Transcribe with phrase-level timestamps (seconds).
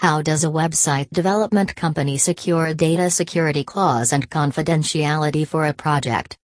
[0.00, 5.74] How does a website development company secure a data security clause and confidentiality for a
[5.74, 6.38] project?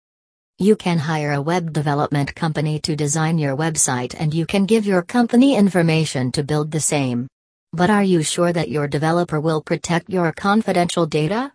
[0.58, 4.88] You can hire a web development company to design your website and you can give
[4.88, 7.28] your company information to build the same.
[7.74, 11.54] But are you sure that your developer will protect your confidential data?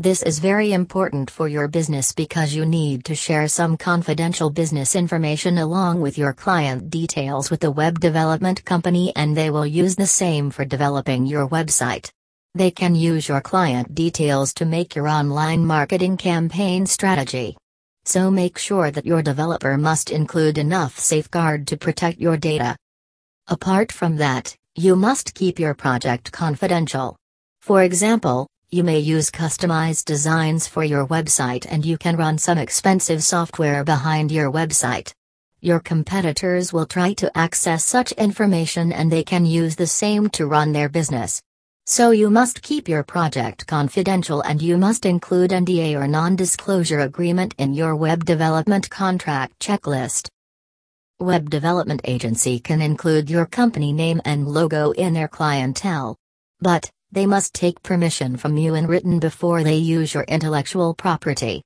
[0.00, 4.96] This is very important for your business because you need to share some confidential business
[4.96, 9.96] information along with your client details with the web development company and they will use
[9.96, 12.10] the same for developing your website.
[12.54, 17.58] They can use your client details to make your online marketing campaign strategy.
[18.06, 22.74] So make sure that your developer must include enough safeguard to protect your data.
[23.48, 27.16] Apart from that, you must keep your project confidential.
[27.60, 32.56] For example, you may use customized designs for your website and you can run some
[32.56, 35.12] expensive software behind your website.
[35.60, 40.46] Your competitors will try to access such information and they can use the same to
[40.46, 41.42] run their business.
[41.86, 47.56] So you must keep your project confidential and you must include NDA or non-disclosure agreement
[47.58, 50.28] in your web development contract checklist.
[51.18, 56.16] Web development agency can include your company name and logo in their clientele.
[56.60, 61.62] But, they must take permission from you in written before they use your intellectual property.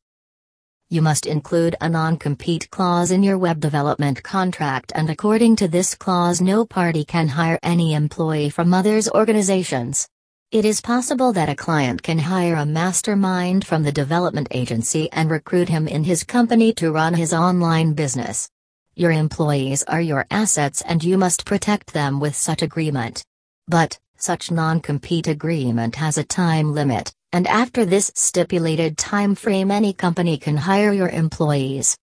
[0.91, 5.69] You must include a non compete clause in your web development contract, and according to
[5.69, 10.09] this clause, no party can hire any employee from others' organizations.
[10.51, 15.31] It is possible that a client can hire a mastermind from the development agency and
[15.31, 18.49] recruit him in his company to run his online business.
[18.95, 23.25] Your employees are your assets and you must protect them with such agreement.
[23.67, 29.93] But, such non-compete agreement has a time limit, and after this stipulated time frame any
[29.93, 31.95] company can hire your employees.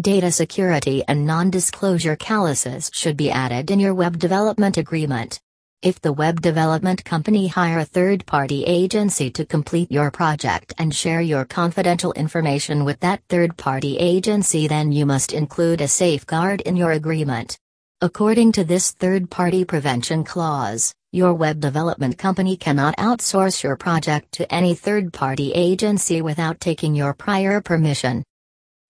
[0.00, 5.38] Data security and non-disclosure clauses should be added in your web development agreement.
[5.82, 11.20] If the web development company hire a third-party agency to complete your project and share
[11.20, 16.92] your confidential information with that third-party agency then you must include a safeguard in your
[16.92, 17.58] agreement.
[18.02, 24.54] According to this third-party prevention clause, your web development company cannot outsource your project to
[24.54, 28.22] any third party agency without taking your prior permission.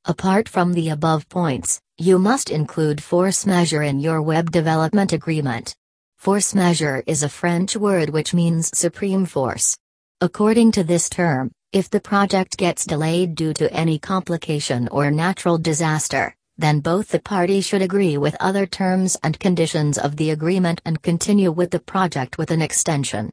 [0.06, 5.72] Apart from the above points, you must include force majeure in your web development agreement.
[6.18, 9.76] Force majeure is a French word which means supreme force.
[10.20, 15.58] According to this term, if the project gets delayed due to any complication or natural
[15.58, 20.80] disaster, then both the parties should agree with other terms and conditions of the agreement
[20.84, 23.30] and continue with the project with an extension.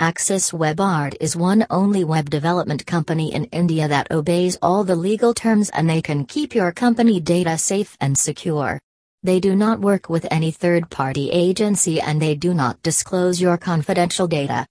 [0.00, 5.34] Axis WebArt is one only web development company in India that obeys all the legal
[5.34, 8.80] terms and they can keep your company data safe and secure.
[9.22, 13.58] They do not work with any third party agency and they do not disclose your
[13.58, 14.58] confidential data.